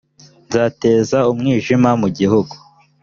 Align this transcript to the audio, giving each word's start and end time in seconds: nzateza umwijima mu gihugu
nzateza 0.47 1.17
umwijima 1.31 1.89
mu 2.01 2.07
gihugu 2.17 2.53